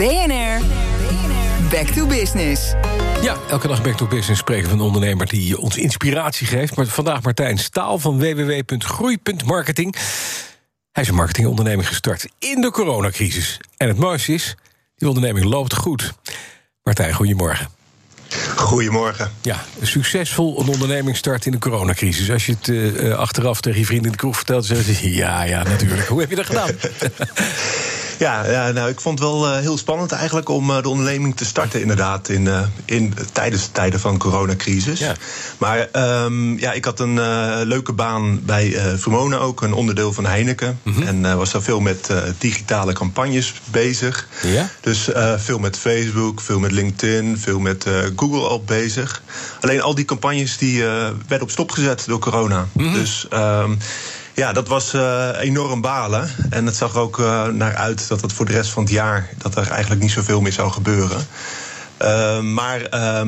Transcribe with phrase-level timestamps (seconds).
[0.00, 0.60] BNR,
[1.70, 2.72] Back to Business.
[3.22, 6.76] Ja, elke dag Back to Business spreken we een ondernemer die ons inspiratie geeft.
[6.76, 9.96] Maar vandaag Martijn Staal van www.groei.marketing.
[10.92, 13.60] Hij is een marketingonderneming gestart in de coronacrisis.
[13.76, 14.54] En het mooiste is,
[14.96, 16.12] die onderneming loopt goed.
[16.82, 17.68] Martijn, goedemorgen.
[18.56, 19.32] Goedemorgen.
[19.42, 22.30] Ja, succesvol een onderneming start in de coronacrisis.
[22.30, 25.14] Als je het uh, achteraf tegen je vrienden in de kroeg vertelt, dan zeggen ze:
[25.14, 26.08] ja, ja, natuurlijk.
[26.08, 26.70] Hoe heb je dat gedaan?
[28.20, 31.36] Ja, ja, nou, ik vond het wel uh, heel spannend eigenlijk om uh, de onderneming
[31.36, 34.98] te starten, inderdaad, in, uh, in, tijdens de tijden van de coronacrisis.
[34.98, 35.14] Ja.
[35.58, 35.88] Maar
[36.24, 37.14] um, ja, ik had een
[37.66, 40.78] leuke baan bij Vermona ook, een onderdeel van Heineken.
[40.82, 41.02] Mm -hmm.
[41.02, 44.28] En was daar veel met digitale campagnes bezig.
[44.42, 44.68] Ja?
[44.80, 49.22] Dus veel met Facebook, veel met LinkedIn, veel met Google al bezig.
[49.60, 52.68] Alleen al die campagnes die werden op stop gezet door corona.
[52.72, 52.94] Mm -hmm.
[52.94, 53.26] Dus.
[53.32, 53.78] Um,
[54.40, 56.30] ja, dat was uh, enorm balen.
[56.50, 58.92] En het zag er ook uh, naar uit dat het voor de rest van het
[58.92, 59.28] jaar...
[59.38, 61.26] dat er eigenlijk niet zoveel meer zou gebeuren.
[62.02, 62.80] Uh, maar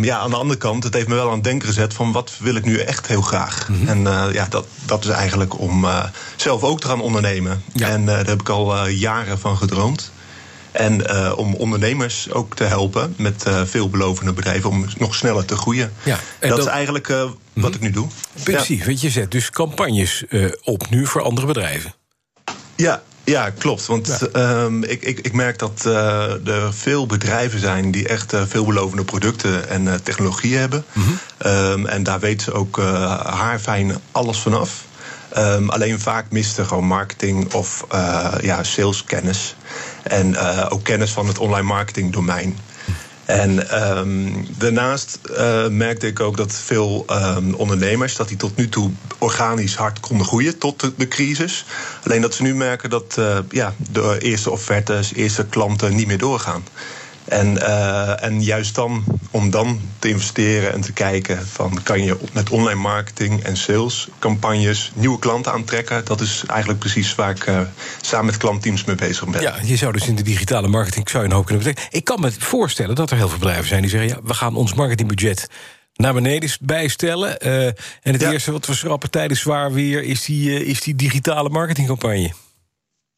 [0.00, 1.94] ja, aan de andere kant, het heeft me wel aan het denken gezet...
[1.94, 3.68] van wat wil ik nu echt heel graag.
[3.68, 4.06] Mm -hmm.
[4.06, 5.86] En ja, dat, dat is eigenlijk om
[6.36, 7.62] zelf ook te gaan ondernemen.
[7.72, 7.88] Ja.
[7.88, 10.10] En daar heb ik al jaren van gedroomd.
[10.70, 15.56] En uh, om ondernemers ook te helpen met uh, veelbelovende bedrijven om nog sneller te
[15.56, 15.92] groeien.
[16.02, 18.06] Ja, en dat, dat is eigenlijk uh, wat ik nu doe.
[18.42, 18.86] Precies, ja.
[18.86, 20.24] want je zet dus campagnes
[20.62, 21.94] op nu voor andere bedrijven.
[22.76, 23.86] Ja, ja, klopt.
[23.86, 24.62] Want ja.
[24.62, 29.04] Um, ik, ik, ik merk dat uh, er veel bedrijven zijn die echt uh, veelbelovende
[29.04, 30.84] producten en uh, technologieën hebben.
[30.92, 31.52] Mm -hmm.
[31.52, 32.78] um, en daar weten ze ook
[33.24, 34.84] haarfijn alles vanaf.
[35.38, 39.56] Um, alleen vaak mist er gewoon marketing of uh, ja, saleskennis.
[40.02, 42.58] En uh, ook kennis van het online marketing domein.
[43.24, 48.16] En um, daarnaast uh, merkte ik ook dat veel um, ondernemers...
[48.16, 51.64] dat die tot nu toe organisch hard konden groeien tot de, crisis.
[52.04, 56.64] Alleen dat ze nu merken dat ja, de eerste offertes, eerste klanten niet meer doorgaan.
[57.28, 62.16] En, uh, en juist dan, om dan te investeren en te kijken van kan je
[62.32, 66.04] met online marketing en salescampagnes nieuwe klanten aantrekken.
[66.04, 67.60] Dat is eigenlijk precies waar ik uh,
[68.00, 69.40] samen met klantteams mee bezig ben.
[69.40, 71.90] Ja, je zou dus in de digitale marketing zou je een hoop kunnen betekenen.
[71.92, 74.56] Ik kan me voorstellen dat er heel veel bedrijven zijn die zeggen: ja, we gaan
[74.56, 75.48] ons marketingbudget
[75.94, 77.46] naar beneden bijstellen.
[77.46, 78.32] Uh, en het ja.
[78.32, 82.32] eerste wat we schrappen tijdens zwaar weer is die, is die digitale marketingcampagne.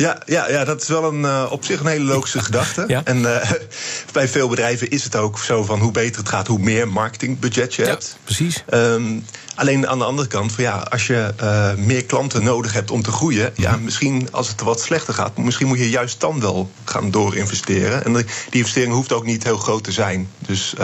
[0.00, 2.84] Ja, ja, ja, dat is wel een, uh, op zich een hele logische gedachte.
[2.86, 3.04] Ja.
[3.04, 3.50] En uh,
[4.12, 7.74] bij veel bedrijven is het ook zo van hoe beter het gaat, hoe meer marketingbudget
[7.74, 8.16] je ja, hebt.
[8.24, 8.64] Precies.
[8.74, 9.24] Um,
[9.54, 13.02] alleen aan de andere kant, van ja, als je uh, meer klanten nodig hebt om
[13.02, 16.70] te groeien, ja, misschien als het wat slechter gaat, misschien moet je juist dan wel
[16.84, 18.04] gaan doorinvesteren.
[18.04, 20.28] En die investering hoeft ook niet heel groot te zijn.
[20.38, 20.74] Dus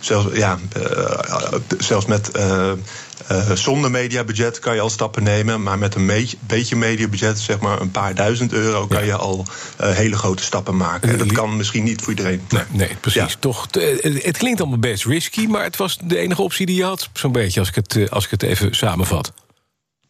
[0.00, 0.58] zelfs, ja,
[1.78, 2.30] zelfs met
[3.54, 5.62] zonder mediabudget kan je al stappen nemen.
[5.62, 9.06] Maar met een beetje, mediabudget, zeg maar een paar duizend euro, kan ja.
[9.06, 9.46] je al
[9.80, 11.10] uh, hele grote stappen maken.
[11.10, 12.42] En dat kan misschien niet voor iedereen.
[12.48, 13.32] Nee, nee precies.
[13.32, 13.38] Ja.
[13.38, 13.66] Toch,
[14.02, 17.32] het klinkt allemaal best risky, maar het was de enige optie die je had, zo'n
[17.32, 19.32] beetje, als ik het, als ik het even samenvat.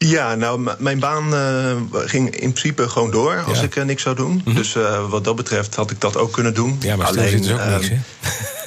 [0.09, 3.65] Ja, nou, mijn baan uh, ging in principe gewoon door als ja.
[3.65, 4.33] ik uh, niks zou doen.
[4.33, 4.55] Mm -hmm.
[4.55, 6.77] Dus uh, wat dat betreft had ik dat ook kunnen doen.
[6.81, 7.97] Ja, maar alleen ook niks, hè?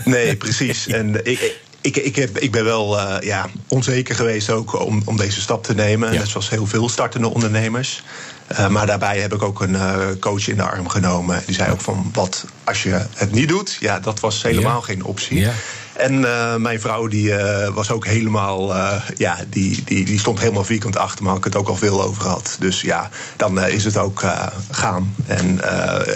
[0.11, 0.87] Nee, precies.
[0.87, 5.17] En ik, ik, ik, heb, ik ben wel uh, ja, onzeker geweest ook om, om
[5.17, 6.13] deze stap te nemen.
[6.13, 6.19] Ja.
[6.19, 8.03] Net zoals heel veel startende ondernemers.
[8.51, 11.43] Uh, maar daarbij heb ik ook een uh, coach in de arm genomen.
[11.45, 13.77] Die zei ook van, wat als je het niet doet?
[13.79, 14.85] Ja, dat was helemaal ja.
[14.85, 15.39] geen optie.
[15.39, 15.51] Ja.
[15.97, 20.39] En uh, mijn vrouw die uh, was ook helemaal, uh, ja, die, die, die stond
[20.39, 21.29] helemaal vierkant achter me.
[21.29, 22.55] Had ik het ook al veel over gehad.
[22.59, 24.23] Dus ja, dan is het ook
[24.71, 25.15] gaan.
[25.25, 25.59] En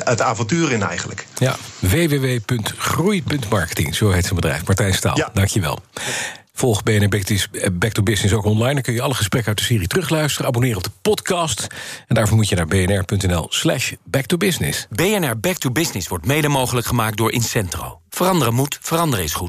[0.03, 1.27] het avontuur in eigenlijk.
[1.37, 4.65] Ja, www.groei.marketing, zo heet zijn bedrijf.
[4.65, 5.29] Martijn Staal, ja.
[5.33, 5.79] dankjewel.
[6.59, 7.07] Volg BNR
[7.71, 8.73] Back to Business ook online.
[8.73, 10.47] Dan kun je alle gesprekken uit de serie terugluisteren.
[10.47, 11.67] Abonneer op de podcast.
[12.07, 14.87] En daarvoor moet je naar bnr.nl slash back to business.
[14.89, 17.99] BNR Back to Business wordt mede mogelijk gemaakt door Incentro.
[18.09, 19.47] Veranderen moet, veranderen is goed.